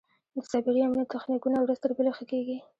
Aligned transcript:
د 0.35 0.37
سایبري 0.49 0.81
امنیت 0.85 1.09
تخنیکونه 1.15 1.57
ورځ 1.59 1.77
تر 1.83 1.91
بلې 1.97 2.11
ښه 2.17 2.23
کېږي. 2.31 2.57